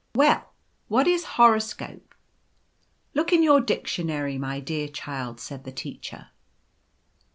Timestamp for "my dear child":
4.39-5.39